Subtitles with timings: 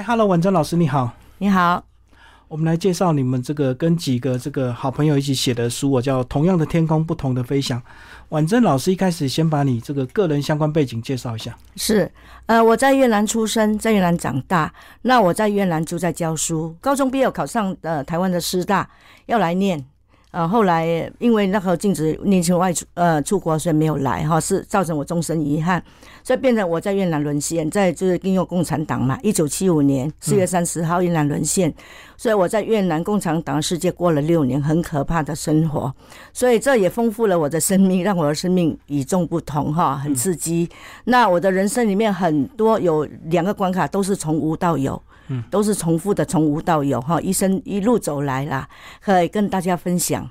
[0.00, 1.12] 嗨，Hello，婉珍老师，你好。
[1.36, 1.84] 你好，
[2.48, 7.78] 我们来介绍你们这个跟几个这个好朋友一起写的书，我叫《同样的天空，不同的飞翔》。
[8.30, 11.54] 婉珍老师一开始先把你这个个人相关背景介绍一下。
[11.76, 12.10] 是，
[12.46, 14.72] 呃，我在越南出生，在越南长大。
[15.02, 18.88] 那我在越南就在教书，高中毕业考上呃台湾的师大，
[19.26, 19.84] 要来念。
[20.32, 25.82] 呃，后来因为那个禁止年轻外出呃出国，所以没有来哈，是造成我终身遗憾，
[26.22, 29.18] 所以变成我在越南沦陷，在就是应用共产党嘛。
[29.22, 31.74] 一九七五年四月三十号越南沦陷，
[32.16, 35.92] 所以我在越南共产党世界过了六年很可怕的生活，
[36.32, 40.68] 所以这也丰富了我的生命，让我的生命与众不同哈，很刺激。
[41.06, 45.02] 那我的人生里面很多有两个关卡都是从无到有。
[45.30, 48.68] 嗯，都是重复的，从无到有哈，一生一路走来啦，
[49.00, 50.28] 可以跟大家分享。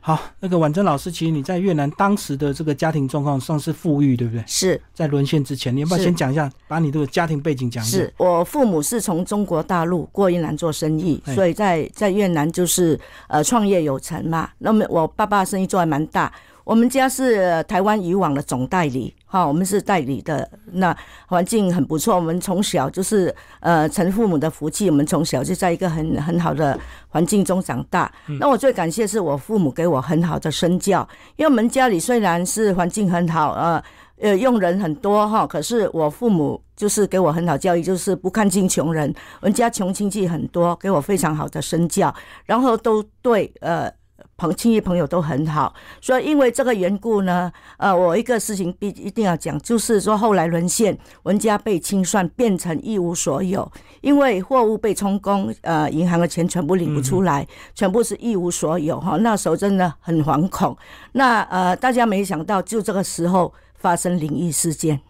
[0.00, 4.42] 好，那个婉珍老师，其实你在越南当时的这个家庭状况算是富裕，对不对？
[4.46, 7.98] 是在沦陷之前，你要不要先讲一下，把你的家庭背景讲一下？
[7.98, 14.48] 是我父母是从中国大陆过越南做生意，所以在在越南就是呃创业有成嘛。
[14.58, 16.32] 那么我爸爸生意做还蛮大。
[16.64, 22.16] 我们家是台湾渔网的总代理，哈，我们是代理的，那环境很不错。
[22.16, 28.10] 我们从小就是呃，承父母的福气，我们从小就在一个很很好的环境中长大。
[28.40, 31.06] 那我最感谢是我父母给我很好的身教，
[31.36, 33.82] 因为我们家里虽然是环境很好，呃
[34.16, 39.14] 呃，佣人很多哈，可是我父母就是给我很好教育，就是不看轻穷人。
[39.42, 42.14] 我们家穷亲戚很多，给我非常好的身教，
[42.46, 43.92] 然后都对呃。
[44.38, 57.44] 朋亲戚朋友都很好，所以因为这个缘故呢，呃，我一个事情必一定要讲，就是说后来沦陷，文家被清算，变成一无所有，因为货物被充公，呃，银行的钱全部领不出来，
[57.74, 59.16] 全部是一无所有哈。
[59.16, 60.76] 那时候真的很惶恐。
[61.12, 65.07] 那呃，大家没想到，就这个时候发生灵异事件，对。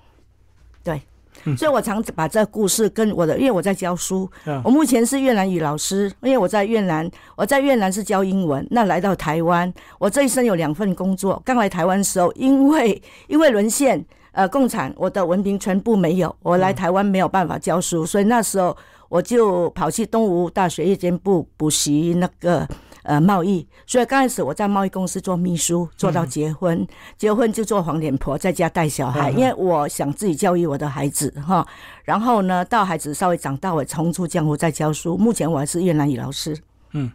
[1.57, 4.29] 所以，我常把这个故事跟我的，因为我在教书，
[4.65, 8.67] 我目前是越南语老师，因为我在越南，我在越南是教英文。
[8.71, 11.41] 那来到台湾，我这一生有两份工作。
[11.45, 18.77] 刚来台湾的时候，因为因为沦陷，呃，共产，我的文凭全部没有，我来台湾没有办法教书，所以那时候
[19.09, 22.67] 我就跑去东吴大学夜间部补习那个。
[23.09, 26.87] 呃，贸易，所以刚开始我在贸易公司做秘书，做到结婚，
[27.17, 31.67] 结婚就做黄脸婆，在家带小孩，因为我想自己教育我的孩子哈。
[32.05, 35.17] 然后呢，到孩子稍微长大，我重出江湖再教书。
[35.17, 36.55] 目前我还是越南语老师。
[36.93, 37.11] 嗯，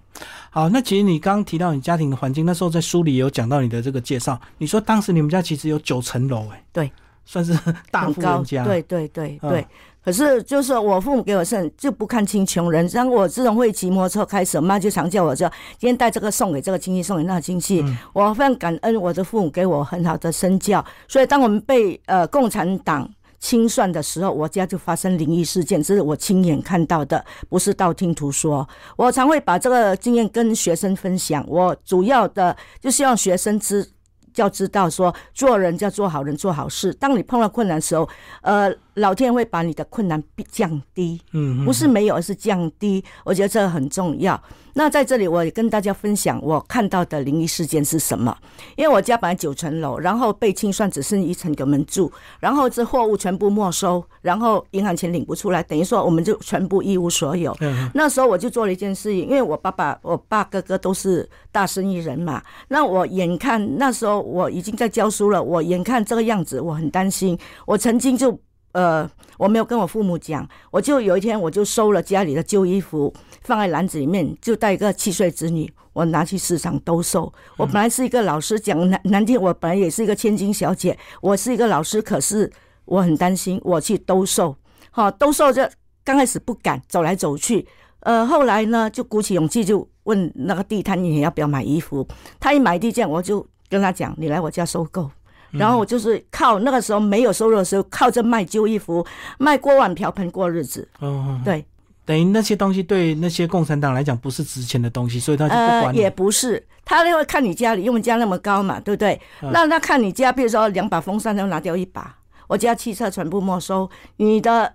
[0.49, 6.91] 好，那其实你刚刚提到你家庭的环境，那时候在书里有讲到你的这个介绍，你说当时你们家其实有九层楼，哎，对，
[7.23, 7.55] 算是
[7.91, 9.67] 大富人家，对对对对。
[10.03, 12.87] 可是，就是我父母给我剩，就不看清穷人。
[12.89, 15.49] 像我自从会骑摩托车开始，我妈就常叫我说
[15.79, 17.81] ：“今天带这个送给这个亲戚，送给那个亲戚。”
[18.11, 20.83] 我非常感恩我的父母给我很好的身教。
[21.07, 23.09] 所以，当我们被呃共产党
[23.39, 28.67] 清算的时候，我家就发生灵异事件，这是我亲眼看到的，不是道听途说。
[28.97, 31.45] 我常会把这个经验跟学生分享。
[31.47, 33.89] 我主要的就希望学生知。
[34.37, 36.91] 要知道说，做人要做好人，做好事。
[36.95, 38.09] 当你碰到困难的时候，
[38.41, 40.21] 呃，老天会把你的困难
[40.51, 43.03] 降低，嗯，不是没有，而是降低。
[43.23, 44.41] 我觉得这个很重要。
[44.75, 48.35] 那在这里，我也跟大家分享我看到的灵异事件是什么。
[48.75, 57.55] 因为我家本来九层楼，然后被清算，只剩一层给我们住，然后这货物全部没收，然后银行钱领不出来，等于说我们就全部一无所有。
[57.93, 67.37] 那时候我就做了一件事情，因为我爸爸、我爸哥哥都是大生意人嘛，那我眼看那时候我已经在教书了，我眼看这个样子，我很担心。
[67.67, 68.39] 我曾经就
[68.73, 73.13] 呃，我没有跟我父母讲，我就有一天我就收了家里的旧衣服。
[73.43, 77.31] 放在篮子里面，就带一个七岁子女，我拿去市场兜售。
[77.57, 82.49] 我本来是一个老师，讲难难听，我本来也是一个千金小姐，我是一个老师，可是
[82.85, 84.55] 我很担心，我去兜售，
[84.91, 85.61] 好兜售就
[86.05, 87.67] 刚开始不敢走来走去，
[87.99, 92.07] 呃，后来呢就鼓起勇气，就问那个地摊你要不要买衣服？
[92.39, 95.11] 他一买地件，我就跟他讲，你来我家收购。
[95.53, 99.05] 然后我就是靠那个时候没有收入的时候，靠着卖旧衣服、
[99.37, 100.87] 卖锅碗瓢盆过日子。
[100.99, 101.65] 哦，对。
[102.05, 105.95] 等于那些东西对那些共产党来讲不是值钱的东西，所以他就不管。
[105.95, 109.21] 也不是，他就会看你家里，因为家那么高嘛，对不对？
[109.39, 112.17] 那他看你家，比如说两把风扇，他拿掉一把，
[112.47, 114.73] 我家汽车全部没收，你的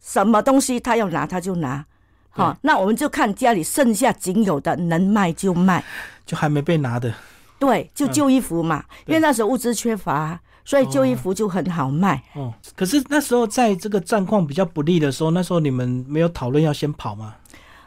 [0.00, 1.84] 什么东西他要拿他就拿，
[2.30, 5.82] 好，那我们就看家里剩下仅有的能卖就卖，
[6.24, 7.12] 就还没被拿的。
[7.58, 10.40] 对，就旧衣服嘛，因为那时候物资缺乏。
[10.64, 12.22] 所以旧衣服就很好卖。
[12.34, 17.36] 哦，可是那时候在这个战况比较不利的时候，那时候你们没有讨论要先跑吗？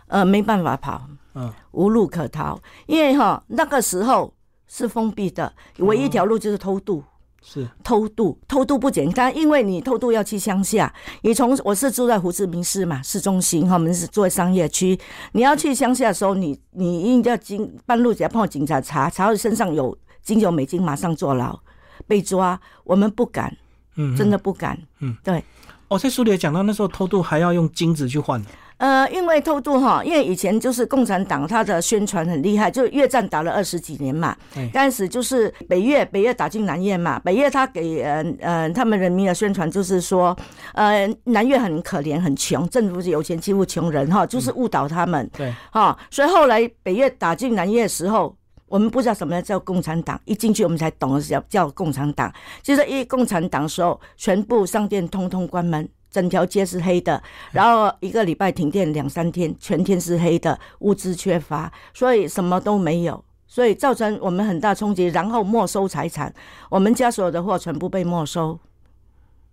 [0.07, 4.33] 呃，没办法跑，嗯，无路可逃，因为哈那个时候
[4.67, 7.03] 是封闭的，唯一一条路就是偷渡。
[7.41, 14.97] 是偷渡，偷渡不简单，因为你偷渡要去乡下，你从我是住在胡志明市嘛，市中心哈，我们是住在商业区，
[15.31, 21.59] 你要去乡下的时候，你你一定要经半路只要碰到警察查，查到身上有金有美金，马上坐牢
[22.07, 23.55] 被抓，我们不敢，
[23.95, 25.43] 嗯，真的不敢，嗯，对。
[25.87, 28.41] 哦，在书里也讲到，那时候偷渡还要用金子去换。
[28.81, 34.35] 呃，因为偷渡哈，因为以前就是共产党他的宣传很厉害，就越战打了二十几年嘛。
[34.73, 37.19] 开始就是北越，北越打进南越嘛。
[37.19, 40.35] 北越他给呃呃他们人民的宣传就是说，
[40.73, 45.29] 呃南越很可怜很穷，政府是有钱欺负穷人哈，就是误导他们。
[45.37, 48.35] 对，哈，所以后来北越打进南越的时候，
[48.65, 52.33] 我们不知道什么叫共产党，一进去我们才懂得叫叫共产党。
[52.63, 55.87] 就是一共产党时候，全部商店通通关门。
[56.11, 65.05] 整条街是黑的，然后一个礼拜停电两三天，全天是黑的，物资缺乏，所以什么都没有，所以造成我们很大冲击。
[65.05, 66.31] 然后没收财产，
[66.69, 68.59] 我们家所有的货全部被没收，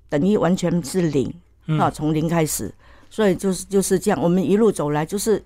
[0.09, 1.33] 等于完全是零
[1.79, 2.75] 啊，从零开始。
[3.09, 5.43] 所以就是就是这样，我们一路走来就是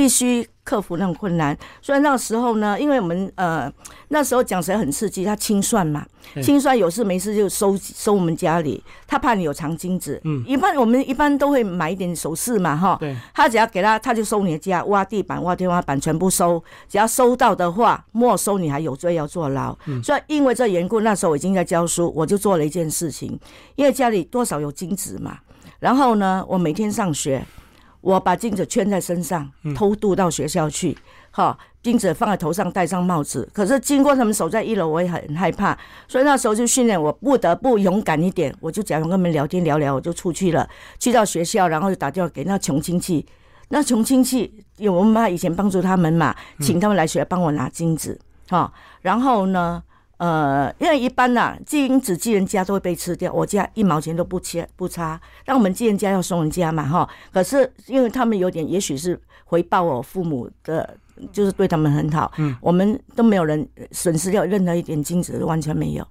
[0.00, 0.48] 必须。
[0.62, 3.68] 克服那种困难，所以那个时候呢，因为我们呃
[4.08, 6.06] 那时候讲起来很刺激，他清算嘛，
[6.40, 23.36] 清算有事没事就收收我们家里，他怕你有藏金子，嗯，一般我们一般都会买一点首饰嘛，哈，对，他只要给他，他就收你的家，挖地板、挖天花板，全部收，只要收到的话，没收你还有罪要坐牢，所以因为这缘故，那时候我已经在教书，我就做了一件事情，
[23.74, 25.38] 因为家里多少有金子嘛，
[25.80, 27.44] 然后呢，我每天上学。
[28.00, 30.96] 我把金子圈在身上，偷渡到学校去，
[31.30, 33.48] 哈，金子放在头上，戴上帽子。
[33.52, 35.76] 可是经过他们守在一楼，我也很害怕，
[36.08, 38.54] 所以那时候就训练我不得不勇敢一点。
[38.60, 40.68] 我就假装跟他们聊天聊聊，我就出去了，
[40.98, 43.26] 去到学校，然后就打电话给那穷亲戚。
[43.68, 48.18] 那穷亲戚，有我妈以前帮助他们嘛，请他们来学帮我拿金子，
[48.48, 48.72] 哈。
[49.02, 49.82] 然后呢？
[50.20, 55.18] 呃，因为一般呐，金子寄人家都会被吃掉，我家一毛钱都不切不差。
[55.46, 57.08] 但我们寄人家要送人家嘛，哈。
[57.32, 60.94] 可是因为他们有点，也许是回报我父母的，
[61.32, 62.30] 就是对他们很好。
[62.36, 66.06] 嗯，我们都没有人损失掉任何一点金子，完全没有。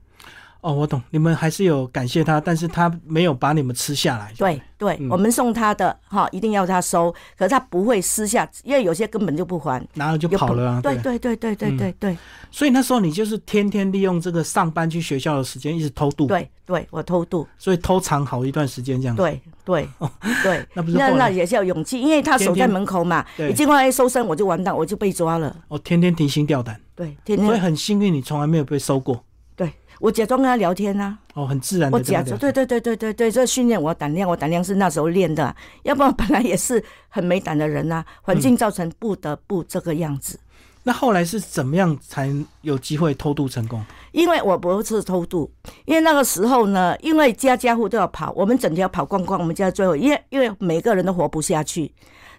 [0.62, 4.34] 哦，我懂，你们还是有感谢他，但是他没有把你们吃下来。
[4.38, 10.82] 对对，我们送他的哈，一定要他收，可是他不会私下，因为有些根本就不还，拿了就跑了啊。
[10.82, 12.18] 对对对对对对对。
[12.52, 16.28] 所以那时候你就是天天利用这个上班去学校的时间，一直偷渡。
[16.28, 19.16] 对对，我偷渡，所以偷藏好一段时间这样。
[19.16, 19.88] 对对
[20.44, 25.56] 对，那不是那那也是要勇气，因为他守在门口嘛，你尽快一收身，我就完蛋，我就被抓了。
[25.70, 26.78] 哦，天天提心吊胆。
[26.96, 27.48] 对，天天。
[27.48, 29.24] 所以很幸运，你从来没有被收过。
[30.00, 31.92] 我假装跟他聊天呐，哦，很自然。
[31.92, 35.54] 我假装，对对对对对对，这训练我胆量，我胆量是那时候练的，
[35.84, 38.04] 要不然本来也是很没胆的人呐。
[38.22, 40.40] 环境造成不得不这个样子。
[40.84, 43.84] 那后来是怎么样才有机会偷渡成功？
[44.14, 45.52] 因为我不是偷渡，
[45.86, 51.92] 因为那个时候呢，因为家家户都要跑，我们整条跑逛逛，我们家最后，因为因为每个人都活不下去。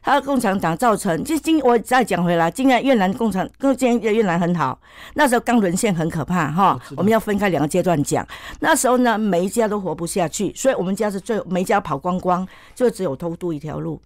[0.03, 4.79] 他共产党造成，就今我再讲回来，今年越南共产，跟今年越南很好。
[5.15, 8.27] 那时候刚沦陷很可怕哈，我们要分开两个阶段讲。
[8.61, 14.01] 那时候呢，每一家都活不下去，所以我们家是最每家跑光光，就只有偷渡一条路。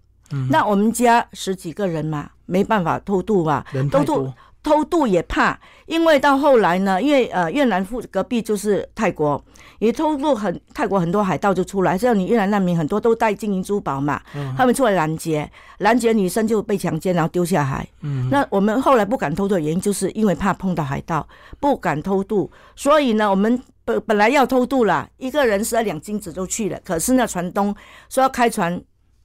[0.49, 4.33] 那我们家十几个人嘛，没办法偷渡啊，偷渡。
[4.65, 9.39] 偷渡也怕，因为到后来呢，因为呃越南附隔壁就是泰国，
[9.77, 14.19] 也偷渡很泰国很多海盗就出来，像你越南难民很多都带金银珠宝嘛，
[14.57, 15.47] 他们出来拦截，
[15.77, 17.87] 拦截女生就被强奸，然后丢下海。
[18.01, 21.27] 嗯，那我们后来不敢偷渡的原因，就是因为怕碰到海盗，
[21.59, 22.49] 不敢偷渡。
[22.75, 27.75] 所以呢，我们本本来要偷渡啦，一个人十二两金子就去了，可是那船东
[28.09, 28.81] 说要开船，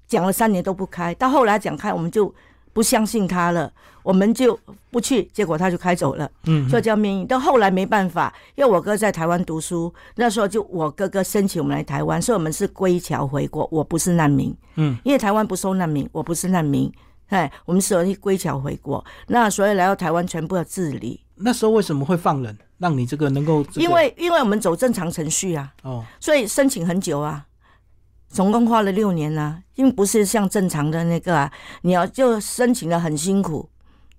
[0.07, 2.35] 讲了三年都不开，到后来讲开，我们就。
[2.73, 3.73] 不相信他了，
[4.03, 4.59] 我们就
[4.91, 6.31] 不去，结果他就开走了。
[6.47, 7.27] 嗯，所以叫命运。
[7.27, 13.69] 到后来没办法，因为我哥在台湾读书，那时候就我哥哥申请我们来台湾，所以我们是归侨回国。
[13.73, 16.91] 我不是难民，嗯，因为台湾不收难民，我不是难民，
[17.29, 19.05] 哎，我们是归侨回国。
[19.27, 21.21] 那所以来到台湾全部要自理。
[21.35, 23.65] 那时候为什么会放人，让你这个能够？
[23.75, 27.45] 因为因为我们走正常程序啊，哦，所以申请很久啊。
[28.31, 33.69] 总共花了六年呢，因为不是像正常的那个啊，你要就申请的很辛苦，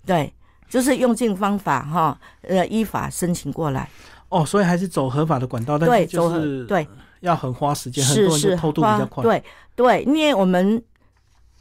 [0.04, 0.32] 对，
[0.68, 3.88] 就是用尽方法哈，呃，依法申请过来。
[4.28, 6.86] 哦，所以还是走合法的管道，但是就是对，
[7.20, 9.22] 要很花时间，很多人偷渡比较快。
[9.22, 9.42] 对
[9.74, 10.82] 对，因为我们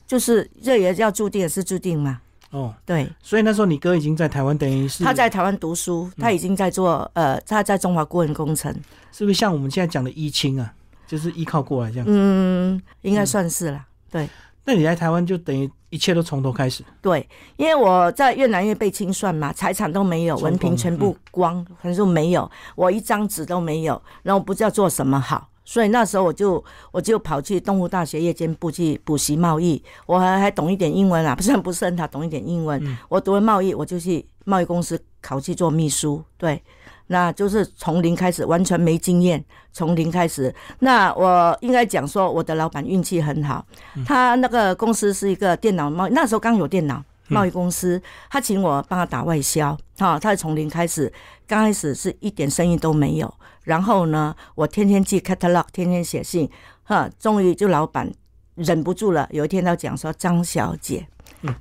[0.06, 2.20] 就是这也要注定，也是注定嘛。
[2.52, 8.74] 哦，对，所以那时候你哥已经在台湾，等于是他在台湾读书，他已经在做呃，他在中华顾问工程，
[9.14, 10.74] 是不是像我们现在讲的一清啊？
[11.12, 13.86] 就是依靠过来这样，嗯，应该算是了。
[14.10, 14.30] 对，
[14.64, 16.86] 那你来台湾就等于一切都从头开始。
[17.02, 17.28] 对，
[17.58, 25.50] 因为我在越南因为被清算嘛，财产都没有，文凭全部光，反正没有，我一张纸都没有，然后不知道做什么好。
[25.66, 26.64] 所以那时候我就
[26.94, 32.98] 我就跑去东湖大学夜间部去补习贸易，我还还懂一点英文啊，不是很不是很好，懂一点英文。
[33.10, 36.64] 我读了贸易，我就去贸易公司考去做秘书，对，
[37.12, 40.54] 那就是从零开始，完全没经验，从零开始。
[40.80, 43.64] 那我应该讲说，我的老板运气很好，
[44.06, 47.04] 他那个公司是一个电脑贸易，那时候刚有电脑。
[47.28, 51.10] 贸易公司，他请我帮他打外销，哈，他是从零开始，
[51.48, 56.50] 刚开始是一点生意都没有，然后呢，我天天寄 catalog，天天写信，
[56.84, 58.12] 哈，终于就老板
[58.56, 61.08] 忍不住了，有一天他讲说，张小姐，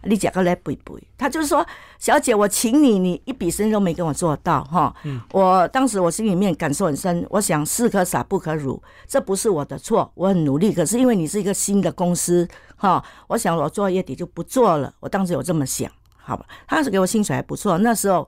[0.05, 1.65] 你讲个来背背，他就是说，
[1.99, 4.95] 小姐，我请你，你一笔生意都没跟我做到，哈，
[5.33, 12.49] 我当时我心里面感受很深，我想士可傻不可辱，这不是我的错，我很努力，可是因为你是一个新的公司。
[12.77, 14.91] 哈，我想我做月底就不做了。
[15.01, 16.47] 我当时有这么想，好吧？
[16.67, 18.27] 他是给我薪水还不错，那时候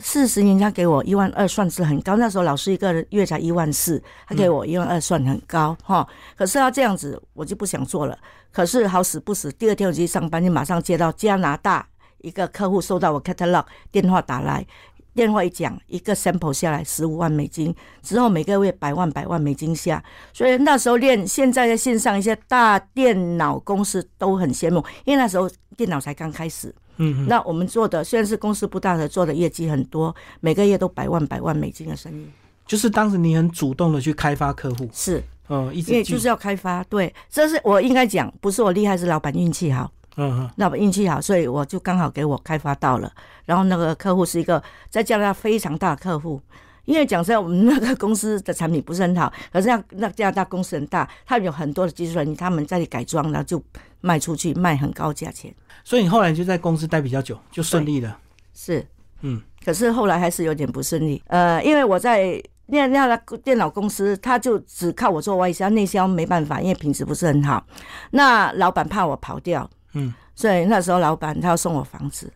[0.00, 2.16] 四十年他给我一万二，算是很高。
[2.16, 6.04] 那时候老师一个月才一万四，他给我一万二，算很高哈。
[6.36, 8.18] 可是他这样子，我就不想做了。
[8.52, 11.86] 可是好死不死，第二天我去上班，就马上接到加拿大
[12.18, 14.66] 一个客户收到我 catalog 电话打来。
[15.12, 20.02] 电话一讲，一个 sample 下来十五万美金，之后每个月百万百万美金下，
[20.32, 26.72] 所以那时候练，现在在线上一些大电脑公司都很羡慕，因为那时候电脑才刚开始。
[26.98, 32.30] 嗯，那我们做的虽然是公司不大的，做的业绩很多，每个月都百万百万美金的生意。
[32.64, 39.90] 就是当时你很主动的去开发客户，是，嗯，因为就是要开发，对，这是我应该讲，不是我厉害，是老板运气好。
[40.16, 43.10] 嗯嗯，老板运气好，所以我就刚好给我开发到了。
[43.44, 46.40] 然后那个客户是一个在加拿大非常大的客户，
[46.84, 53.62] 因为讲实在，我们那个公司的产品不是很好， 可是那那加拿大公司很大，他有很多的技术人员，他们在改装，然后就
[54.00, 55.54] 卖出去，卖很高价钱。
[55.84, 58.18] 所以你后来就在公司待比较久，就顺利了。
[58.52, 58.86] 是，
[59.22, 61.22] 嗯，可是后来还是有点不顺利。
[61.28, 67.66] 呃，因为我在那那个电脑公司，他就只靠我做外销，内销没办法，因为品质不是很好。
[68.10, 69.68] 那老板怕我跑掉。
[69.92, 72.32] 嗯，所以那时候老板他要送我房子，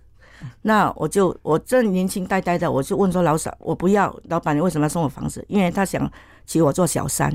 [0.62, 5.45] 那我就我正年轻呆呆的，我就问说老嫂，我不要，老板你为什么要送我房子？
[5.49, 6.11] 因为他想
[6.47, 7.33] 娶我做小三，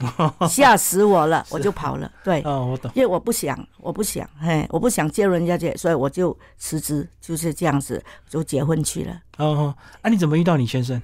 [0.48, 2.10] 吓死我了，我就跑了。
[2.24, 9.20] 对，哦，我懂，因为我不想，我不想，嘿，我不想接人家这，所以我就辞职，就是这样子就结婚去了。
[9.36, 10.98] 哦，啊，你怎么遇到你先生？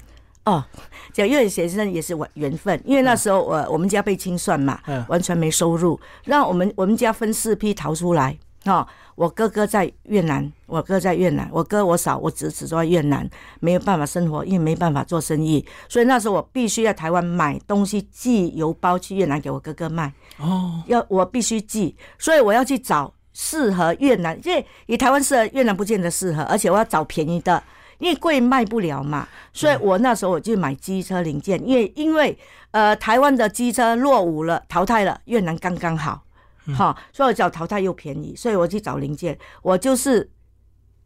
[0.45, 0.65] 哦，
[1.13, 8.39] 讲岳先生也是缘缘分，因为那时候我我们家被清算嘛，完全没收入，那我们我们家分四批逃出来。
[8.67, 13.29] 哦，我哥哥在越南，我哥在越南，我哥我嫂我侄子都在越南，
[13.61, 20.11] 没有办法生活，因为没办法做生意，所以那时候我必须在台湾买东西寄邮包去越南给我哥哥卖。
[20.39, 27.63] 哦，要我必须寄，所以我要去找适合越南，因为以台湾适合越南不见得适合，而且我要找便宜的，
[27.99, 29.29] 因为贵卖不了嘛。
[29.53, 32.39] 所以我那时候我就买机车零件，因为因为
[32.71, 36.23] 呃台湾的机车落伍了，淘汰了，越南刚刚好。
[36.75, 39.39] 好，所以我找淘汰又便宜，所以我去找零件。
[39.61, 40.31] 我就是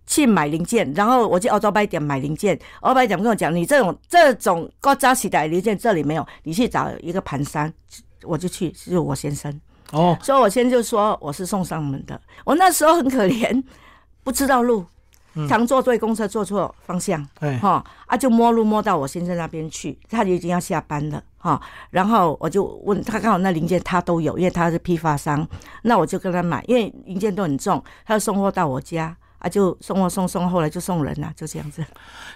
[0.07, 2.57] 去买零件，然后我去澳洲百点买零件。
[2.81, 7.75] 澳洲百点跟我讲，你这种这种高扎起的零件这里没有，你去找一个盘山，
[8.23, 9.61] 我就去，是我先生。
[9.91, 12.21] 哦，所以我先就说我是送上门的。
[12.45, 13.61] 我那时候很可怜，
[14.23, 14.87] 不知道路。
[15.49, 17.25] 常坐对公车坐错方向，
[17.61, 21.61] 哈啊就摸路摸到我先生那边去，他就已经要下班了哈。
[21.91, 25.47] 然后我就问他，刚好那零件他都有，因为他是批发商，
[25.83, 31.85] 那我就跟他买，因为零件都很重，他就送货到我家啊，就送货送送，后来就送人了，就这样子。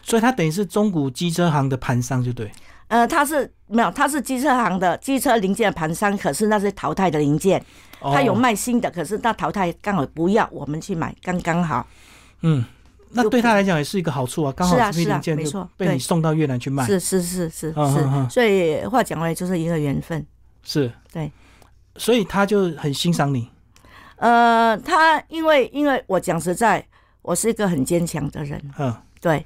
[0.02, 2.50] 所以他等于是中古机车行的盘商，就对。
[2.88, 7.64] 呃，他是没有，他是机车行的机车零件盘商，可是那是淘汰的零件，
[8.00, 11.84] 他有卖新的，可是那淘汰刚好不要，我们去买刚刚好。
[12.42, 12.64] 嗯。
[13.14, 16.86] 那对他来讲也是一个好处啊，刚好这批零件就被你送到越南去卖。
[16.86, 17.74] 是是是是是，
[18.30, 20.26] 所以话讲回来就是一个缘分。
[20.62, 21.30] 是，对，
[21.96, 23.48] 所以他就很欣赏你。
[24.16, 26.84] 呃，他因为因为我讲实在，
[27.22, 28.60] 我是一个很坚强的人。
[28.78, 29.44] 嗯，对，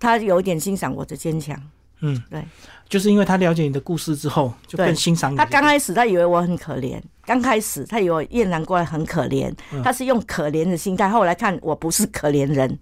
[0.00, 1.60] 他有点欣赏我的坚强。
[2.00, 2.44] 嗯，对，
[2.88, 5.36] 就是因为他了解你的故事之后，就更欣赏你。
[5.36, 7.00] 他刚开始他以为我很可怜。
[7.28, 9.54] 刚开始他以为越南过来很可怜，
[9.84, 11.10] 他是用可怜的心态。
[11.10, 12.78] 后来看我不是可怜人，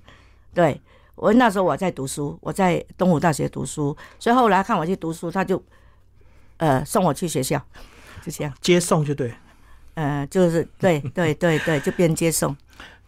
[0.54, 0.80] 对
[1.16, 5.60] 我那时候我在读书，我在东吴大学读书，所以后来看我去读书，他就
[6.58, 7.60] 呃送我去学校，
[8.24, 9.34] 就这样接送就对，
[9.94, 12.56] 呃就是对 对对对，就变接送。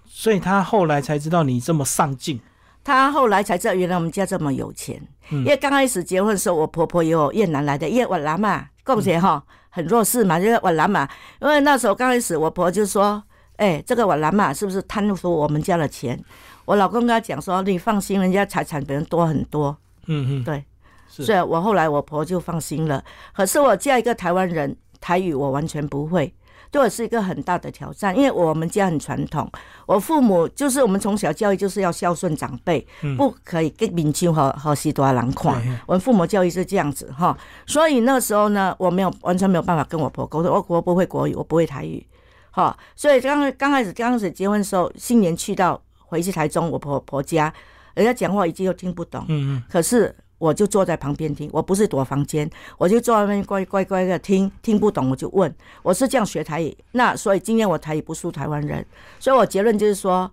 [0.04, 2.40] 所以他后来才知道你这么上进，
[2.82, 5.00] 他后来才知道原来我们家这么有钱。
[5.30, 9.42] 因为刚开始结婚的时候，我婆婆也有越南来的，因为我来嘛，共姐哈。
[9.70, 11.06] 很弱势嘛，就是我来嘛。
[11.40, 13.22] 因为那时候刚开始，我婆就说
[13.56, 16.18] ：“哎，这个我蓝马是不是贪污我们家的钱？
[16.64, 19.76] 我老公跟他讲说，你放心，人家财产比人多很多。
[20.06, 20.64] 嗯嗯，对，
[21.06, 23.04] 所以我后来我婆就放心了。
[23.36, 26.34] 可是我嫁一个台湾人，台语我完全不会，
[26.70, 28.16] 对我是一个很大的挑战。
[28.16, 29.50] 因为我们家很传统，
[29.86, 33.16] 我父母就是我们从小教育就是要孝顺长辈，嗯。
[33.16, 35.52] 不可以给民亲和和西多郎看。
[35.62, 35.72] 对。
[35.86, 42.06] 我们父母教育是这样子哈，所以那时候呢，我没有完全没有办法跟我婆沟通，我婆不会国语，我不会台语，
[42.50, 47.52] 哈，所以刚刚开始刚开始结婚的时候，新年去到回去台中我婆婆家，
[47.94, 55.52] 人家讲话一句都听不懂，嗯嗯，可是我就坐在旁边听，我不是躲房间，我就坐在那边乖乖乖的听，听不懂我就问，
[55.82, 56.76] 我是这样学台语。
[56.92, 58.84] 那所以今天我台语不输台湾人，
[59.18, 60.30] 所以我结论就是说，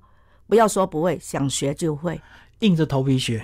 [0.47, 2.19] 不要说不会，想学就会，
[2.59, 3.43] 硬着头皮学。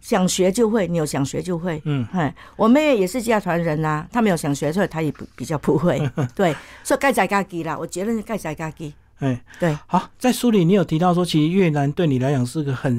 [0.00, 1.78] 想学就会，你有想学就会。
[1.84, 6.00] 嗯，哎，我妹也是家团人呐、她没有想学，所以她也不比较不会。
[6.34, 8.94] 对，所以盖在家己啦，我结论是盖在家己。
[9.18, 12.98] 哎，对，好，在书里你有提到说，其实越南对你来讲是个很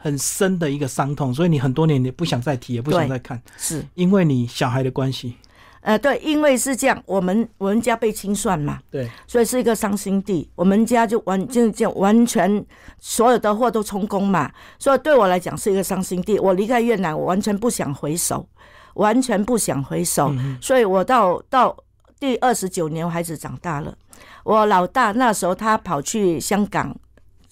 [0.00, 5.36] 很深的一个伤痛，所以你很多年你不想再提，也不想再看，是，因为你小孩的关系。
[5.80, 10.50] 呃，对，因为是这样，我们我们家被清算嘛，对，所以是一个伤心地。
[10.54, 12.62] 我们家就完就就完全
[12.98, 16.38] 所有的货都充公嘛，所以对我来讲是一个伤心地。
[16.38, 18.46] 我离开越南，我完全不想回首，
[18.94, 20.34] 完全不想回首。
[20.60, 21.74] 所以我到到
[22.18, 23.96] 第二十九年，我孩子长大了，
[24.42, 26.94] 我老大那时候他跑去香港，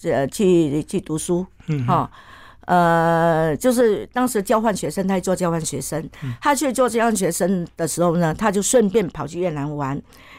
[0.03, 2.11] 呃，去去读书，嗯哈、
[2.67, 6.09] 呃，就是当时交换学生，他去做交换学生。
[6.41, 9.95] 他去做交换学生的时候呢，他就顺便跑去越南玩，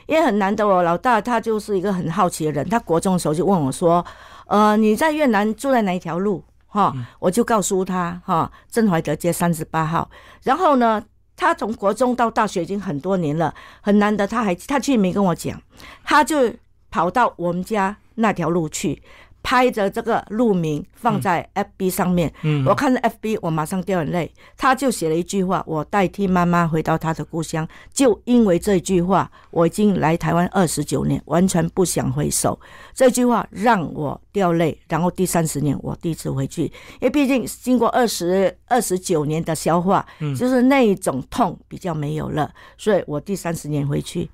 [0.07, 4.05] 因为很难得哦老大他就是一个很好奇的人，他国中的时候就问我说
[4.47, 10.11] ：“呃，你在越南住在哪一条路？”哈，我就告诉他哈，镇怀德街三十八号。
[10.43, 11.03] 然后呢，
[11.35, 15.59] 他从国中到大学已经很多年了，很难得他还他去没跟我讲，
[16.05, 16.53] 他就
[16.91, 19.03] 跑到我们家那条路去。
[19.43, 24.31] 拍着这个路名放在 FB 上面，嗯我看着 FB，我马上掉眼泪。
[24.57, 32.59] 他就写了一句话：“我代替妈妈回到她的故乡。”就因为这句话，我已经来台湾二十九年，完全不想回首。
[32.93, 34.79] 这句话让我掉泪。
[34.89, 40.05] 然后第三十年，我第一次回去，因为毕竟经过二十二十九年的消化，
[40.37, 44.29] 就是那一种痛比较没有了，所以我第三十年回去。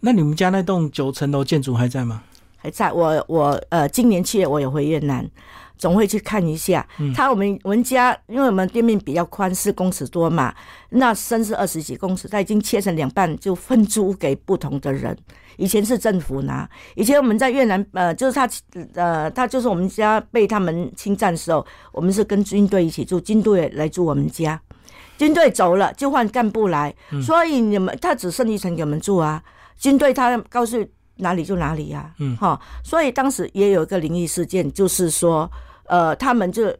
[0.00, 2.22] 那你们家那栋九层楼建筑还在吗？
[2.58, 5.24] 还在我我呃，今年七月我也回越南，
[5.78, 6.86] 总会去看一下。
[7.14, 10.54] 他我们我们家，因为我们店面比较宽，四公尺多嘛，
[10.90, 15.16] 那深是二十几公尺，他已经切成两半，就分租给不同的人。
[15.56, 18.48] 以前是政府拿，以前我们在越南，呃，就是他
[18.94, 24.60] 呃，他就是我们家被他们侵占的时候，我们是跟军队一起住，军队来住我们家。
[25.16, 26.94] 军队走了就换干部来，
[27.24, 29.42] 所以你们他只剩一层给我们住啊。
[29.76, 30.76] 军队他告诉
[31.18, 32.36] 哪里就哪里呀、嗯。
[32.36, 35.50] 哈，所以当时也有一个灵异事件，就是说，
[35.84, 36.74] 呃，他们就，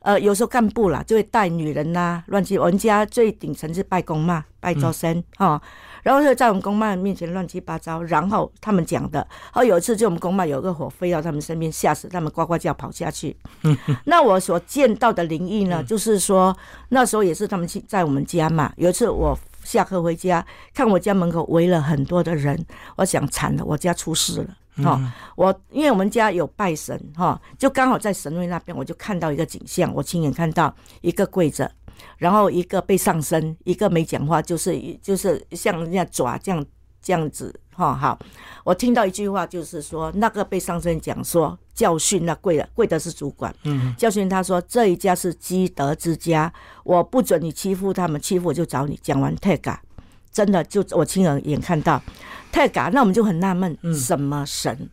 [0.00, 5.60] 呃，有时候干部啦就会带女人呐、乱七，我们家最顶层是拜公嘛、拜周生哈、
[6.02, 13.36] 然后就在我们公妈面前乱七八糟，然后他们讲的，然后有一次就我们公妈有个火飞到他们身边，吓死他们呱呱叫跑下去。
[13.62, 13.76] 嗯。
[14.06, 16.56] 那我所见到的灵异呢，就是说
[16.90, 19.38] 那时候也是他们去在我们家嘛，有一次我。
[19.68, 22.58] 下课回家，看我家门口围了很多的人，
[22.96, 24.56] 我想惨了，我家出事了。
[24.82, 24.98] 哈、
[25.36, 31.70] 我因为我们家有拜神哈，就刚好在神位那边，我就看到一个景象，我亲眼看到一个跪着，
[32.16, 36.64] 然后一个被上身，一个没讲话，就是就是像人家爪这样
[37.02, 37.94] 这样子哈。
[37.94, 38.18] 好，
[38.64, 46.52] 我听到一句话，就是说那个被上身讲说教训那贵的贵的是主管，嗯，教训他说这一家是积德之家，
[46.84, 48.98] 我不准你欺负他们，欺负我就找你。
[49.02, 49.78] 讲完 take
[50.30, 52.00] 真的就我亲耳眼看到
[52.52, 54.88] take 那我们就很纳闷，什么神？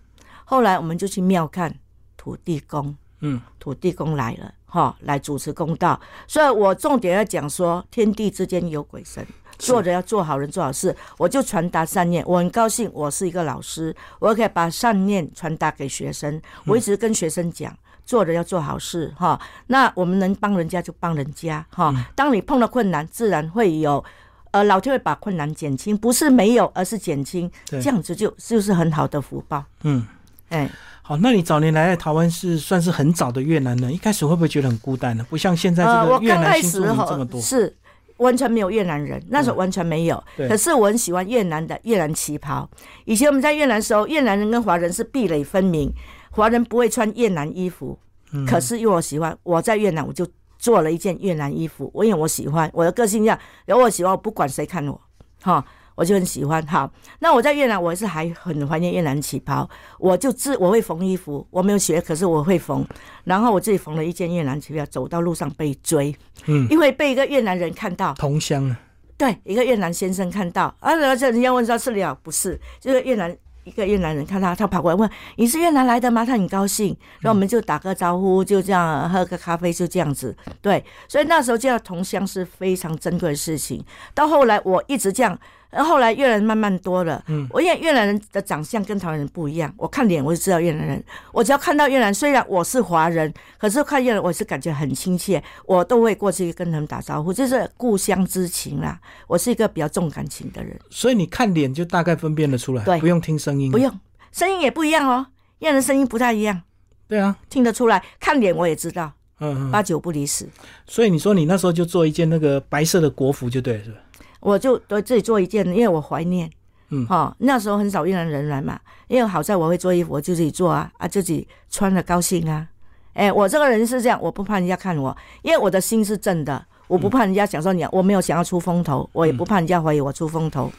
[0.46, 1.76] 后来我们就去庙看
[2.16, 6.00] 土地公，嗯，土地公来了，哈，来主持公道。
[6.28, 9.26] 所以我重点要讲说，天地之间有鬼神，
[9.58, 10.96] 做人要做好人做好事。
[11.18, 16.42] 我就传达善念，我很高兴，我是一个老师，我可以把善念传达给学生。
[16.66, 17.76] 我一直跟学生讲。
[18.08, 21.92] 做人要做好事哈，那我们能帮人家就帮人家哈。
[22.14, 24.06] 当你碰到困难，自然会有，
[24.52, 29.64] 呃，老天会把困难减轻，不是没有，而是减轻，这样子就就是很好的福报。
[29.82, 30.06] 嗯，
[30.50, 30.70] 哎，
[31.02, 35.26] 好，那你早年来台湾是算是很早的越南人，一开始会不会觉得很孤单呢？
[35.28, 37.76] 不像现在这呃，个越南新住始民这么多，是
[38.18, 40.24] 完全没有越南人，那时候完全没有。
[40.38, 42.70] 对可是我很喜欢越南的越南旗袍。
[43.06, 45.92] 以前我们在越南的时候，越南人跟华人是壁垒分明，
[46.32, 47.98] 华人不会穿越南衣服。
[48.32, 55.00] 嗯可是因为我喜欢，我在越南我就做了一件越南衣服，我因为我喜欢我的个性这样，然后我喜欢我不管谁看我，
[55.42, 55.64] 哈，
[55.96, 56.66] 我就很喜欢。
[56.68, 62.86] 好，那我在越南，我是还很怀念越南旗袍，我就自我会缝衣服，我没有学，可是我会缝。
[63.24, 68.80] 然后我自己缝了一件越南旗袍，走到路上被追，嗯，因为被一个越南人看到，同乡啊，
[69.18, 73.36] 对，一个越南先生看到，啊，然后人家问说是了，不是，就是越南。
[73.64, 80.38] 一个越南人看他，他跑过来问：“你是越南来的吗？”他很高兴，然后我们就打个招呼，就这样喝个咖啡，就这样子。
[80.62, 83.84] 对，所以那时候见到同乡是非常珍贵的事情。
[84.14, 85.36] 到后来，我一直这样。
[85.70, 91.04] 然后后来越南人慢慢多了，嗯，我因为越南人的长相跟台湾人不一样，我看脸我就知道越南人。
[91.32, 99.00] 我只要看到越南，虽然我是华人，可是看越南我是感觉很亲切，我都会过去跟他们打招呼，就是故乡之情啦。
[99.28, 103.92] 我是一个比较重感情的人，所以你看脸就大概分辨得出来，对，不用听声音，不用
[104.32, 105.28] 声音也不一样哦，
[105.60, 106.62] 越南人声音不太一样，
[107.08, 110.48] 对啊，听得出来，看脸我也知道，嗯，八九不离十。
[110.88, 113.98] 所以你说你那时候就做一件那个白色的国服就对，是吧？
[114.46, 116.48] 我就对自己做一件，因为我怀念，
[116.90, 122.68] 嗯，哈，那时候很少越南人来嘛，因为好在我会做衣服，我就自己做啊，啊，自己穿了高兴啊，
[123.14, 130.72] 哎，我这个人是这样，我不怕人家看我，因为我的心是正的，我不怕人家想说你，我没有想要出风头，我也不怕人家怀疑我出风头，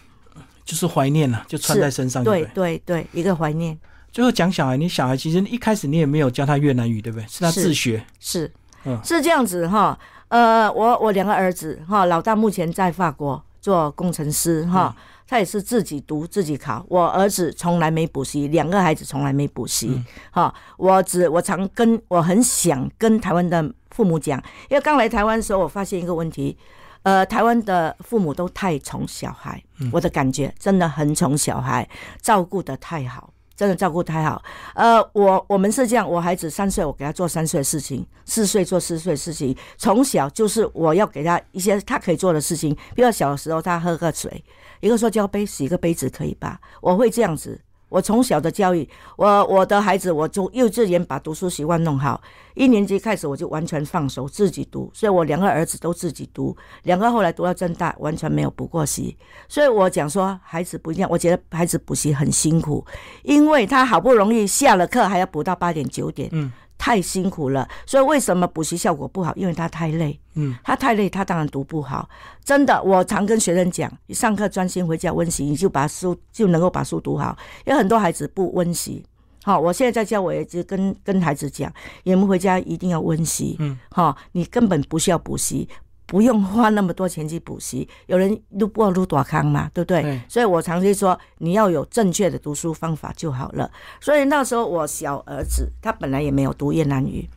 [0.64, 2.80] 就是怀念了，就穿在身上，对对？
[2.86, 3.76] 对，一个怀念。
[4.12, 7.26] 最后讲小孩，你小孩其实一开始你也没有教他越南语，对不对？
[7.26, 8.48] 是他自学，是，
[8.84, 9.98] 嗯，是这样子哈，
[10.28, 13.42] 呃，我我两个儿子哈，老大目前在法国。
[13.66, 14.94] 做工程师哈，
[15.26, 16.86] 他也是自己读自己考。
[16.88, 20.00] 我儿子从来没补习，两个孩子从来没补习
[20.30, 20.54] 哈。
[20.76, 26.56] 我只我常跟我很想跟台湾的父母讲，因为刚来台湾的时候，我发现一个问题，
[27.02, 31.88] 呃，台湾的父母都太宠小孩，我的感觉真的很宠小孩，
[32.22, 33.32] 照顾的太好。
[33.56, 34.42] 真的照顾太好，
[34.74, 39.56] 呃，我我们是这样，我孩子三岁，我给他做三岁的事情；四岁做四岁的事情。
[39.78, 44.44] 从小就是我要给他一些他可以做的事情，比如小时候他喝个水，
[44.80, 46.60] 一个塑胶杯洗个杯子可以吧？
[46.82, 47.58] 我会这样子。
[47.88, 52.20] 我从小的教育，我我的孩子，我从幼稚园把读书习惯弄好，
[52.54, 59.16] 一年级开始我就完全放手自己读，所以我两个儿子都自己读，两个后来读到正大，完全没有补过习。
[59.48, 62.84] 所以我讲说，孩子不一样，我觉得孩子补习很辛苦，
[63.22, 66.28] 因为他好不容易下了课还要补到八点九点。
[66.32, 66.50] 嗯。
[66.78, 69.34] 太辛苦了，所以为什么补习效果不好？
[69.34, 72.08] 因为他太累，嗯，他太累，他当然读不好。
[72.44, 77.36] 真的，我常跟学生讲，你上课专心回家温习，你就把书就能够把书读好。
[77.64, 79.04] 有很多孩子不温习，
[79.42, 81.72] 好，我现在在教，我也直跟跟孩子讲，
[82.04, 85.68] 你们回家一定要温习，嗯，好，你根本不需要补习。
[86.06, 90.20] 不用花那么多钱去补习，有人录不入短康嘛，对不对？
[90.28, 93.68] 所以我常常说，你要有正确的读书方法就好了。
[94.00, 97.28] 所以那时候我小儿子他本来也没有读越南语，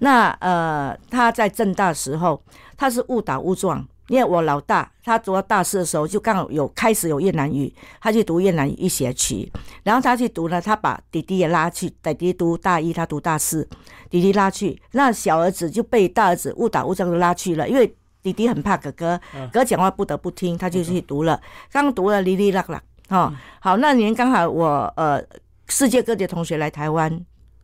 [0.00, 2.42] 那呃他在正大时候
[2.76, 9.50] 他是误打误撞，因为我老大他读到大四的时候就刚好有开始有越南语，他去读越南语一学期，
[9.82, 13.66] 然后他去读呢，他把弟弟也拉去，弟弟读大一，他读大四，
[14.10, 17.90] 弟弟拉去，那小儿子就被大儿子误打误撞的拉去了，因为。
[18.22, 19.20] 弟弟很怕哥哥，
[19.52, 21.40] 哥讲话不得不听，他就去读了。
[21.72, 25.22] 刚读了哩哩啦啦，哈，好，那年刚好我呃，
[25.68, 27.20] 世界各地同学来台湾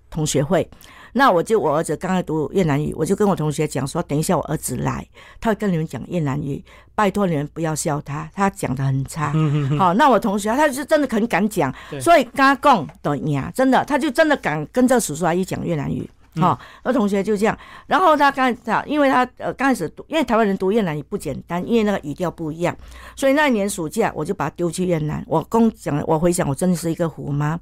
[0.08, 0.68] 同学会，
[1.12, 5.06] 那我就我儿子刚才读越南语，我就跟我同学讲说，等一下我儿子来，
[5.40, 6.64] 他会跟你们讲越南语，
[6.94, 9.32] 拜托你们不要笑他，他讲的很差。
[9.78, 16.08] 好，那我同学他就真的很敢讲，所以刚讲的呀，真的他就真的敢跟这叔叔阿姨讲越南语。
[16.40, 22.76] 好，那同学就这样，然后他刚才，因为他呃刚开始读，因为台湾人读越南也不简单，因为那个语调不一样，
[23.16, 25.24] 所以那一年暑假我就把他丢去越南。
[25.26, 27.58] 我公讲，我回想，我真的是一个虎妈，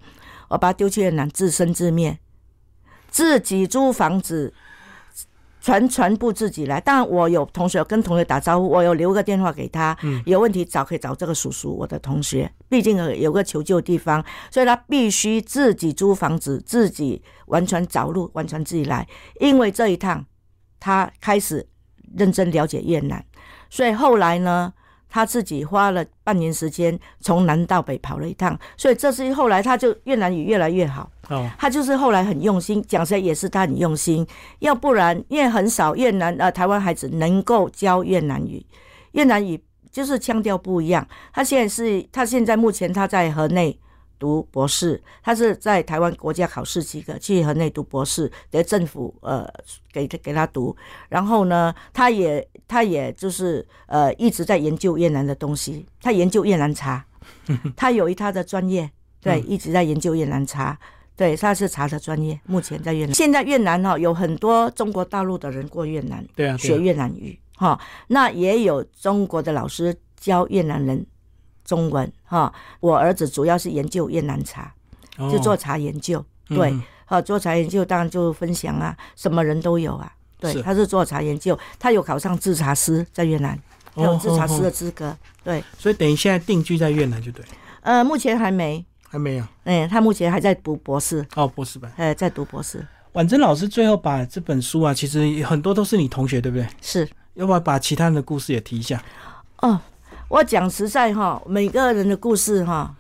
[0.49, 2.19] 我把他丢去越南，自生自灭，
[3.09, 4.53] 自己租房子。
[5.65, 9.97] 全全部自己来，当然我有同学跟同学打招呼，我有留个电话给他，
[10.27, 19.09] 有问题找可以找这个叔叔，我的同学，毕竟有个求救地方，所以他必须自己租房子，自己完全找路，完全自己来，
[19.41, 20.23] 因为这一趟
[20.79, 21.67] 他开始
[22.15, 23.25] 认真了解越南，
[23.71, 24.75] 所以后来呢。
[25.15, 31.09] 他自己花了半年时间从南到北跑了一趟，所以这是后来他就越南语越来越好。
[31.29, 34.27] 哦，他就是后来很用心，讲起来也是他很用心。
[34.59, 38.67] 要不然，因为很少越南呃台湾孩子能够教越南语，
[39.13, 41.07] 越南语就是腔调不一样。
[41.33, 43.79] 他现在是他现在目前他在河内。
[44.25, 49.47] 读博士，他是在台湾国家考试及格，去河内读博士，得政府呃
[49.93, 50.75] 给给他读。
[51.11, 57.05] 然后呢，他也他也就是呃一直在研究越南的东西，他研究越南茶，
[57.77, 60.79] 他有一他的专业，对，一直在研究越南茶，
[61.15, 62.41] 对，他是茶的专业。
[62.47, 71.05] 目前在越南，现在越南哈有很多中国大陆的人过越南，对啊，学越南语哈，那也有中国的老师教越南人。
[71.65, 72.53] 中文哈。
[72.81, 74.73] 我儿子主要是研究越南茶，
[75.17, 76.25] 就做茶研究。
[76.49, 80.13] 对，好做茶研究，当然就分享啊，什么人都有啊。
[80.39, 83.59] 对，他是做茶研究，他有考上制茶师，在越南
[83.95, 85.17] 有制茶师的资格。
[85.43, 87.45] 对，所以等于现在定居在越南就对。
[87.81, 89.45] 呃，目前还没，还没有。
[89.65, 91.25] 哎，他目前还在读博士。
[91.35, 91.91] 哦，博士班。
[91.97, 92.87] 哎，在读博士。
[93.13, 96.67] 婉珍老师最后把这本书啊，其实很多都是你同学，对不对？
[96.83, 97.09] 是。
[97.35, 99.03] 要不要把其他人的故事也提一下？
[99.59, 99.81] 哦，
[100.29, 102.95] 我讲实在哈，每个人的故事哈，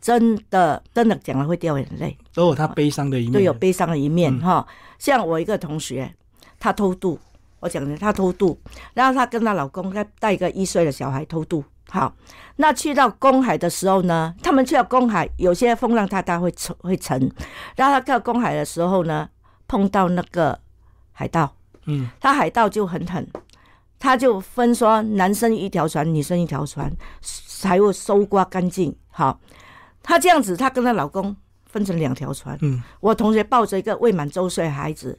[0.00, 4.66] 真的真的讲了会掉眼泪，都有他悲伤的一面，都有悲伤的一面哈。
[4.98, 6.14] 像我一个同学，
[6.60, 7.18] 他偷渡，
[7.60, 8.58] 我讲的他偷渡，
[8.92, 11.64] 然后她跟她老公在带一个一岁的小孩偷渡。
[11.88, 12.14] 好，
[12.56, 17.18] 那去到公海的时候呢，他们去到公海，有些风浪太大会沉会沉，
[17.76, 19.28] 然后他到公海的时候呢，
[19.66, 20.58] 碰到那个
[21.12, 21.54] 海盗，
[21.86, 23.26] 嗯，他海盗就很狠。
[24.04, 28.94] 他就分说，男生一条船，女生一条船，才会收刮干净。
[29.08, 29.40] 好，
[30.02, 32.58] 他这样子，他跟她老公分成两条船。
[32.60, 35.18] 嗯，我同学抱着一个未满周岁孩子，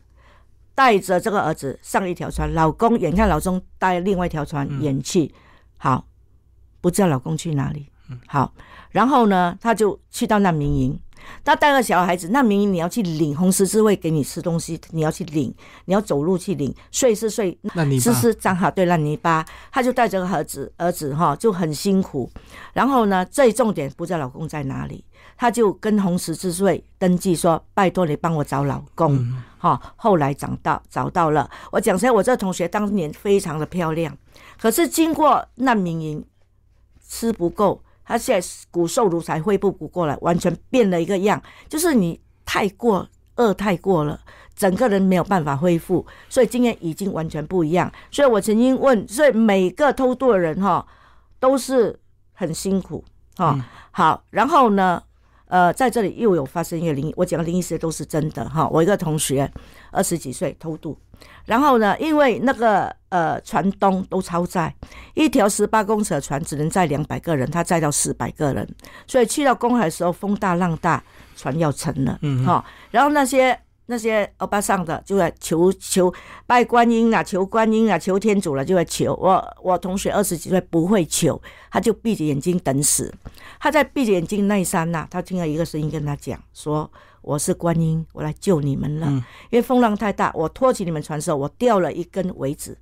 [0.75, 5.33] 带着这个儿子上一条船，老公眼看老公带另外一条船远去，
[5.77, 6.05] 好，
[6.79, 7.89] 不知道老公去哪里。
[8.11, 8.53] 嗯好，
[8.91, 10.99] 然后呢，他就去到难民营。
[11.43, 15.53] 他带个小孩子，那明明你要去领红十字会给你吃东西，你要去领，
[15.85, 17.57] 你要走路去领，睡是睡，
[18.01, 19.45] 吃是脏哈，对烂泥巴。
[19.71, 22.29] 他就带着个儿子，儿子哈就很辛苦。
[22.73, 25.03] 然后呢，最重点不知道老公在哪里，
[25.38, 29.25] 他就跟红十字会登记说：“拜托你帮我找老公。”
[29.57, 31.49] 哈，后来找到找到了。
[31.71, 34.15] 我讲起来，我这个同学当年非常的漂亮，
[34.59, 36.25] 可是经过难民营，
[37.07, 37.81] 吃不够。
[38.05, 41.41] 他现在骨瘦如柴，恢复不过来，完全变了一个样。
[41.67, 44.19] 就是你太过饿太过了，
[44.55, 47.91] 整个人没有办法恢复，所以今天已经完全不一样。
[48.11, 50.85] 所以我曾经问，所以每个偷渡的人哈，
[51.39, 51.99] 都是
[52.33, 53.03] 很辛苦
[53.35, 53.57] 哈。
[53.91, 55.01] 好，然后呢，
[55.55, 58.67] 呃，在这里又有发生一个灵异，我讲的灵异事都是真的哈。
[58.67, 59.49] 我一个同学
[59.89, 60.97] 二十几岁偷渡。
[61.45, 61.97] 然后呢？
[61.97, 64.75] 因为那个呃船东都超载，
[65.13, 68.67] 一条十八公尺的船只能载两百个人，他载到四百个人，
[69.07, 71.01] 所以去到公海的时候风大浪大，
[71.37, 72.19] 船要沉了。
[72.21, 72.65] 嗯，哈。
[72.91, 76.13] 然后那些那些欧巴桑的就在求求
[76.45, 79.13] 拜观音啊，求观音啊，求天主了，就在求。
[79.15, 83.13] 我我同学二十几岁不会求，他就闭着眼睛等死。
[83.59, 86.89] 他在闭着眼睛那一刹那，他听到一个声音跟他讲说。
[87.27, 89.07] 我是观音，我来救你们了。
[89.49, 92.77] 因为风浪太大，我托起你们船时候，我掉了一根苇子，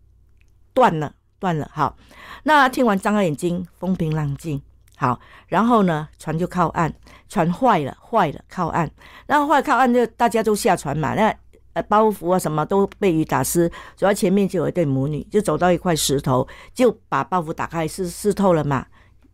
[0.73, 1.71] 断了，断了。
[1.73, 1.95] 好，
[2.43, 4.61] 那听完张开眼睛，风平浪静。
[5.03, 6.89] 好，然后呢，船就靠岸，
[7.27, 8.89] 船坏了，坏了，靠岸。
[9.25, 11.13] 然后坏靠岸就大家都下船嘛。
[11.13, 11.35] 那
[11.73, 18.85] 呃包袱啊什么都被雨打湿，主要前面就有一对母女，就走到一块石头，就把包袱打开，是湿透了嘛。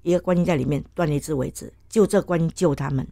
[0.01, 3.07] 一个观音在里面断了一只尾子，就这观音救他们。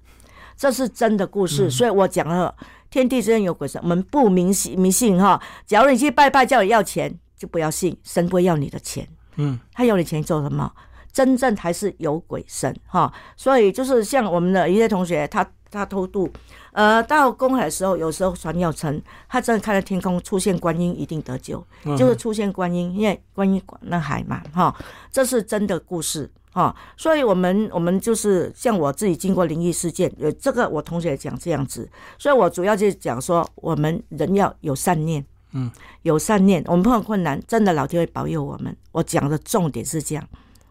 [0.55, 2.55] 这是真的故事，所以我讲了
[2.89, 5.39] 天地之间有鬼神，我们不迷信迷信哈。
[5.67, 9.07] 假如你去拜拜叫你要钱，就不要信，神不会要你的钱。
[9.35, 10.73] 嗯，他要你钱做什么？
[11.17, 13.11] 真正还是有鬼神哈。
[13.35, 16.29] 所以就是像我们的一些同学，他他偷渡，
[16.73, 21.65] 呃，到公海的时候，有时候船要沉，他真的看到天空出现观音，一定得救，
[21.97, 24.75] 就是出现观音，因为观音管那海嘛哈。
[25.11, 26.29] 这是真的故事。
[26.53, 35.69] 啊，所以我们我们就是像我自己经过灵异事件，有这个我同学讲这样子，所以我主要就是讲说，我们人要有善念，嗯，
[36.01, 38.75] 有善念，我们碰到困难，真的老天会保佑我们。
[38.91, 40.27] 我讲的重点是这样，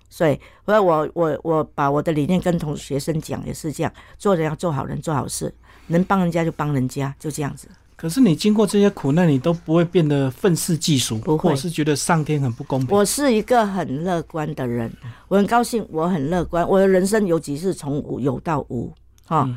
[0.08, 5.54] 所以，所以我我我把我的理念跟同学生讲也是这样，做人要做好人，做好事，
[5.88, 7.68] 能帮人家就帮人家，就这样子。
[7.96, 12.94] 可是你经过这些苦难，你都不会变得愤世嫉俗，不会是觉得上天很不公平。
[12.94, 14.92] 我是一个很乐观的人，
[15.28, 16.68] 我很高兴，我很乐观。
[16.68, 18.92] 我的人生有几次从无有到无，
[19.26, 19.48] 哈，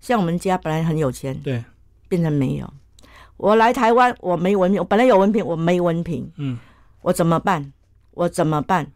[0.00, 1.64] 像我们家本来很有钱，对，
[2.06, 2.70] 变成没有。
[3.38, 6.58] 我来台湾，我没文凭，我本来有文凭，我没文凭，嗯，
[7.00, 7.72] 我怎么办？
[8.12, 8.86] 我怎么办？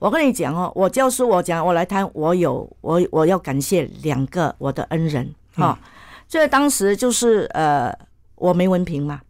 [0.00, 5.78] 我跟你讲哦，我教书，我讲我来谈，我有我我要感谢两个我的恩人，哈，
[6.26, 7.96] 所以当时就是呃。
[8.40, 9.20] 我没文凭嘛，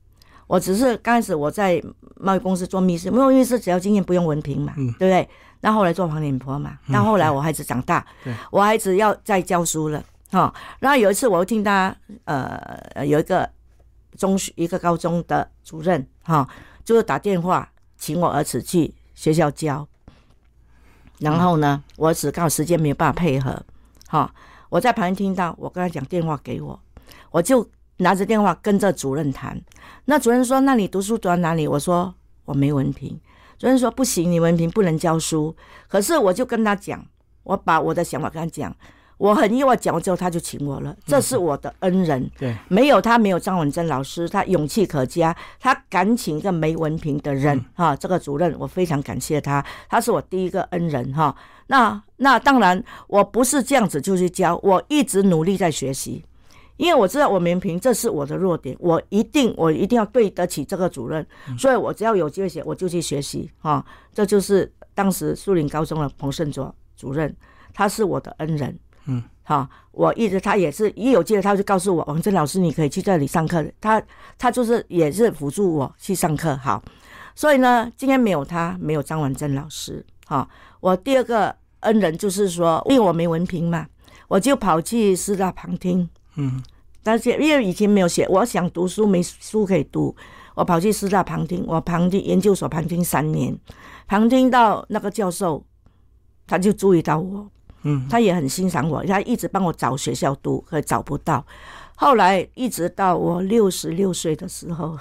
[0.47, 1.83] 我只是刚开始我在
[2.15, 5.29] 贸易公司做秘书，贸易秘书只要经验不用文凭嘛，对不对？
[5.63, 8.07] 那后来做黄脸婆嘛，那后来我孩子长大，
[8.53, 10.55] 我孩子要再教书了，哈。
[10.79, 11.93] 然后有一次我又听他，
[12.25, 13.51] 呃，有一个
[14.17, 16.49] 中学一个高中的主任，哈，
[16.85, 19.85] 就是打电话请我儿子去学校教。
[21.21, 23.63] 然后呢，我只靠时间没有办法配合，
[24.09, 24.35] 哈，
[24.69, 26.81] 我在旁边听到，我跟他讲电话给我，
[27.31, 27.67] 我就。
[28.03, 29.61] 拿着电话跟着主任谈，
[30.07, 32.15] 那主任说：“那你读书读到哪里？”我说
[32.47, 33.11] ：“我没文凭。”
[33.61, 35.55] 主任说：“不行，你文凭不能教书。”
[35.87, 37.05] 可是我就跟他讲
[37.45, 38.75] ：“我把我的想法跟他讲，
[39.21, 42.31] 我很意外，讲完之后他就请我了，这是我的恩人。
[42.39, 51.37] 对，没有他，没有张文珍老师，他勇气可嘉，他敢请一个没文凭的人哈，这个主任我非常感谢他，他是我第一个恩人哈。
[51.67, 56.25] 那那当然，我不是这样子就去教，我一直努力在学习，
[56.79, 61.27] 因为我知道我文凭这是我的弱点，我一定我一定要对得起这个主任，
[61.59, 63.85] 所以我只要有机会写，我就去学习哈。
[64.15, 67.37] 这就是当时树林高中的彭胜卓主任，
[67.75, 68.75] 他是我的恩人，
[69.07, 74.03] 嗯，好，我一直他也是一有机会他就告诉我，王振老师你可以去这里上课，他
[74.39, 76.83] 他就是也是辅助我去上课，好，
[77.35, 80.49] 所以呢，今天没有他，没有张文珍老师，哈，
[80.81, 81.57] 我第二个。
[81.81, 83.87] 恩人就是说，因为我没文凭嘛，
[84.29, 86.07] 我就跑去师大旁听。
[86.37, 86.63] 嗯，
[87.03, 90.15] 但是因为以前没有写，我想读书没书可以读，
[90.55, 91.65] 我跑去师大旁听。
[91.67, 93.59] 我旁听研究所旁听三年，
[94.07, 95.65] 旁听到那个教授，
[96.47, 97.49] 他就注意到我，
[97.83, 101.45] 嗯，他也很欣赏我，他一直帮我找学校读，可找不到。
[101.97, 104.99] 后来一直到我六十六岁的时候，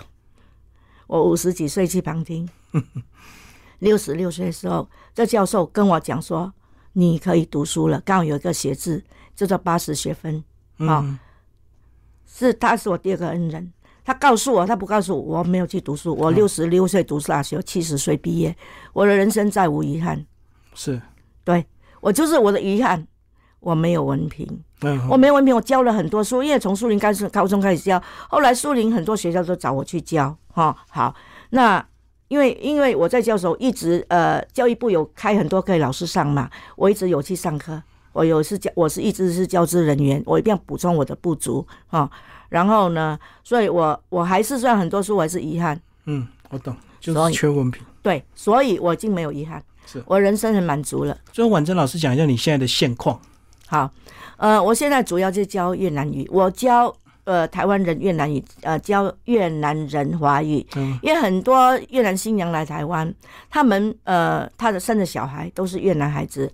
[1.08, 2.50] 我五十几岁去旁听，
[3.80, 6.54] 六十六岁的时候，这教授跟我讲说。
[6.94, 9.02] 你可以读书了，刚好有一个学制，
[9.36, 10.44] 叫做八十学分
[10.78, 11.20] 啊。
[12.26, 13.72] 是，他是我第二个恩人。
[14.04, 16.15] 他告诉我，他不告诉我，我没有去读书。
[16.15, 18.54] 我六十六岁读大学，七十岁毕业，
[18.92, 20.26] 我的人生再无遗憾。
[20.74, 21.00] 是，
[21.44, 21.63] 对
[22.01, 23.05] 我就是我的遗憾，
[23.59, 24.47] 我没有文凭。
[24.81, 30.35] 嗯，我没文凭，我教了很多书，因为从树林开始，高中开始教，后来树林很多学校都找我去教。
[30.47, 31.15] 哈，好，
[31.51, 31.85] 那。
[32.29, 37.81] 因为因为我在教的时候一直呃教育部有开很多课给老师上嘛，我一直有去上课，
[38.13, 42.07] 我有是教我是一直是教职人员，我一定要补充我的不足啊。
[42.49, 45.81] 然后呢，所以我我还是算很多书我还是遗憾。
[46.05, 47.83] 嗯，我懂，就是缺文凭。
[48.03, 51.17] 对，所以我已经没有遗憾，是我人生很满足了。
[51.32, 53.19] 最后，婉珍老师讲一下你现在的现况。
[53.67, 53.91] 好，
[54.38, 56.95] 呃，我现在主要就教越南语，我教。
[57.25, 60.65] 呃，台湾人越南语，呃，教越南人华语，
[61.04, 63.13] 因为很多越南新娘来台湾，
[63.52, 66.52] 他们呃，他的生的小孩都是越南孩子，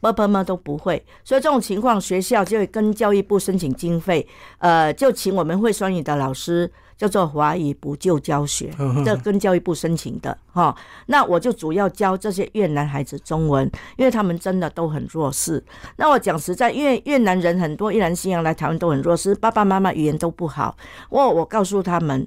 [0.00, 4.26] 爸爸妈妈都不会，所以这种情况，学校就会跟教育部申请经费，
[4.58, 6.70] 呃，就请我们会双语的老师。
[6.98, 8.70] 叫做华语补救教学，
[9.04, 10.76] 这跟教育部申请的哈。
[11.06, 13.64] 那我就主要教这些越南孩子中文，
[13.96, 15.64] 因为他们真的都很弱势。
[15.96, 20.76] 那我讲实在，因为越南人很多，越南新娘来台湾都很弱势，爸爸妈妈语言都不好。
[21.08, 22.26] 我我告诉他们，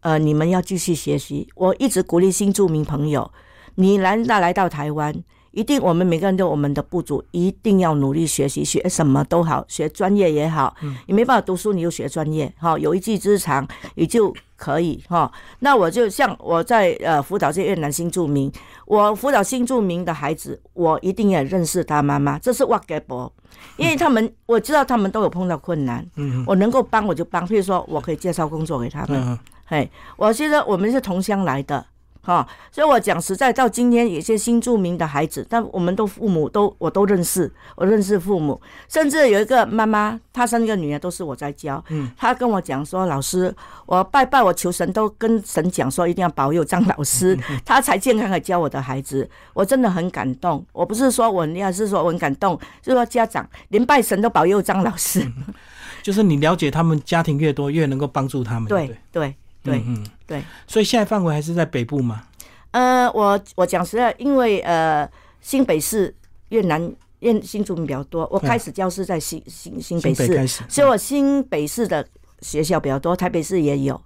[0.00, 1.48] 呃，你们要继续学习。
[1.54, 3.32] 我一直鼓励新住民朋友，
[3.76, 5.14] 你来那来到台湾。
[5.52, 10.76] 一定，我们每个人都有我们的不足，一定要努力学习，学什么都好，学专业也好。
[10.82, 15.30] 嗯，你没办法读书，你就学专业，哈，有一技之长也就可以，哈。
[15.58, 18.50] 那我就像我在呃辅导这些越南新住民，
[18.86, 23.32] 我辅导新住民的孩子，我一定要认识他妈妈，这是我给博，
[23.76, 29.36] 因为他们我知道他们都有碰到困难，嗯，我能够帮我就帮，譬如说我可以介绍工作给他们，
[29.66, 31.84] 嘿，我觉得我们是同乡来的。
[32.30, 41.84] 哈，所以我讲实在，到今天有些新著名的孩子，但我们都父母都我都认识，我认识父母，甚至有一个妈妈，她生一个女儿都是我在教。
[41.88, 43.52] 嗯，她跟我讲说，老师，
[43.84, 49.28] 我拜拜，我求神都跟神讲说，一定要保佑张老师，他才健康的教我的孩子。
[49.52, 55.28] 我真的很感动，我不是说我厉害，是说我很感动，就是说家长连拜神都保佑张老师。
[56.00, 58.68] 就是你了解他们家庭越多，越能够帮助他们。
[58.68, 59.34] 对对。
[59.62, 62.22] 对，嗯，对，所以现在范围还是在北部吗？
[62.70, 66.14] 呃，我我讲实在，因为呃，新北市
[66.50, 66.80] 越南
[67.18, 72.06] 越新住民比较多，我开始教是在新新新北市，所以我新北市的
[72.42, 74.00] 学校比较多，台北市也有，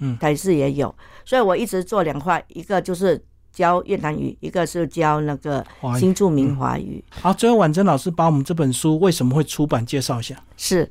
[0.00, 0.92] 嗯，台市也有，
[1.24, 5.64] 所以我一直做两块，一个就是教越南语，一个是教那个
[5.96, 7.04] 新住民华语。
[7.10, 10.34] 好，最后婉珍老师把我们这本书为什么会出版介绍一下。
[10.60, 10.90] 是。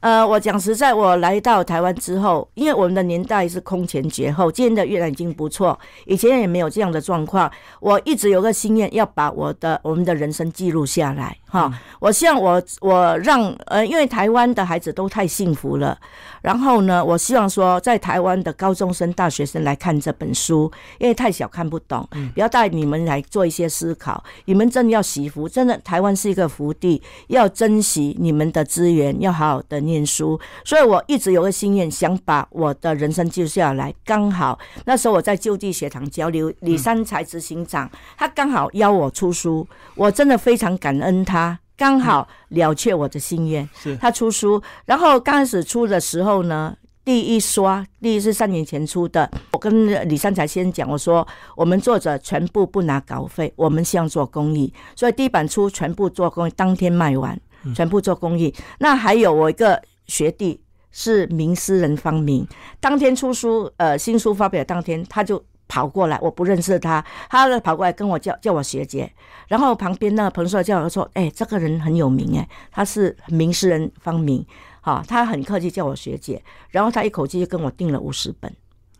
[0.00, 7.52] 呃，我讲实在，我来到台湾之后，因为我们的年代是空前绝后，今天的越南已经不错，以前也没有这样的状况。
[7.80, 11.70] 我一直有个心愿，要把我的我们的人生记录下来，哈。
[11.98, 15.98] 我希望我我让呃，因为台湾的孩子都太幸福了，
[16.40, 24.24] 然后呢，我希望说，在台湾的高中生、大学生来看这本书，因为太小看不懂，不要带你们来做一些思考。
[24.46, 29.80] 你们真的要惜福，真的台湾是一个福地，要珍惜你们的资源，要好好的。
[29.80, 33.94] 念书，所以我一直有个心愿，想把我的人生记录下来。
[34.04, 43.66] 刚好那时候我在就地学堂交流，李三才执行长他刚好邀我出书，我真的非常感恩他，刚好了却我的心愿。
[43.74, 46.76] 是他出书，然后刚开始出的时候呢。
[47.02, 49.28] 第一刷，第一是三年前出的。
[49.52, 57.36] 我跟李三才先生讲，我说我们作者全部不拿稿费，我们希望做公益，所以第一版出全部做公益，当天卖完，
[57.74, 58.54] 全部做公益。
[58.78, 62.46] 那还有我一个学弟是名诗人方明，
[62.80, 65.42] 当天出书，呃，新书发表当天他就。
[65.72, 69.08] 跑过来，我不认识他，他呢跑过来跟我叫叫我学姐，
[69.46, 74.44] 然后旁边那个彭硕叫我说：“哎，这个人很有名哎，他是名诗人方明，
[74.80, 78.52] 哈，他很客气叫我学姐，然后他一口气就跟我订了五十本，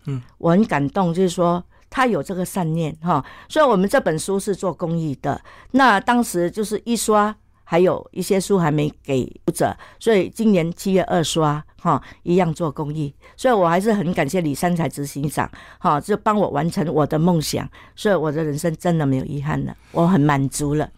[0.07, 5.43] 嗯，我很感动，就是说他有这个善念哈，所以我们这本书是做公益的，
[5.73, 7.35] 那当时就是一刷。”
[7.71, 15.49] 还有一些书还没给读者，所以今年七月二刷，哈，一样做公益，所以我还是很感谢李三才执行长，
[15.79, 20.91] 哈，就帮我完成我的梦想，所以我的人生真的没有遗憾了，我很满足了。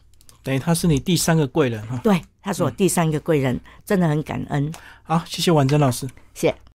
[0.43, 4.73] 等于他是你第三个贵人哈，对，他是我第三个贵人，真的很感恩。
[5.03, 6.55] 好，谢谢婉珍老师，谢。